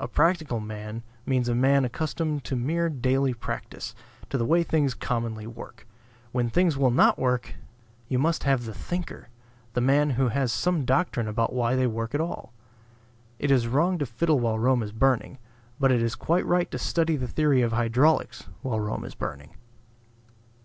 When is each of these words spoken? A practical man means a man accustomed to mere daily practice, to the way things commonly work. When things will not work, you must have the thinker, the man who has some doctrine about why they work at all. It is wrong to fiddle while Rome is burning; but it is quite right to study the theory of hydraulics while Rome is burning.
A 0.00 0.08
practical 0.08 0.58
man 0.58 1.04
means 1.24 1.48
a 1.48 1.54
man 1.54 1.84
accustomed 1.84 2.42
to 2.42 2.56
mere 2.56 2.88
daily 2.88 3.32
practice, 3.32 3.94
to 4.28 4.36
the 4.36 4.44
way 4.44 4.64
things 4.64 4.94
commonly 4.94 5.46
work. 5.46 5.86
When 6.32 6.50
things 6.50 6.76
will 6.76 6.90
not 6.90 7.20
work, 7.20 7.54
you 8.08 8.18
must 8.18 8.42
have 8.42 8.64
the 8.64 8.74
thinker, 8.74 9.28
the 9.74 9.80
man 9.80 10.10
who 10.10 10.26
has 10.26 10.50
some 10.50 10.84
doctrine 10.84 11.28
about 11.28 11.52
why 11.52 11.76
they 11.76 11.86
work 11.86 12.16
at 12.16 12.20
all. 12.20 12.52
It 13.38 13.52
is 13.52 13.68
wrong 13.68 13.96
to 13.98 14.06
fiddle 14.06 14.40
while 14.40 14.58
Rome 14.58 14.82
is 14.82 14.90
burning; 14.90 15.38
but 15.78 15.92
it 15.92 16.02
is 16.02 16.16
quite 16.16 16.44
right 16.44 16.68
to 16.72 16.76
study 16.76 17.14
the 17.14 17.28
theory 17.28 17.62
of 17.62 17.70
hydraulics 17.72 18.48
while 18.62 18.80
Rome 18.80 19.04
is 19.04 19.14
burning. 19.14 19.54